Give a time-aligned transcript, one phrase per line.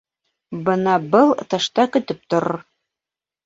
[0.69, 2.61] Бына был тышта көтөп торор.